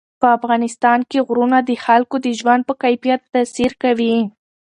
[0.21, 4.15] په افغانستان کې غرونه د خلکو د ژوند په کیفیت تاثیر کوي.